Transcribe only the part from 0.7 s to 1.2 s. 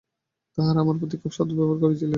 আমার প্রতি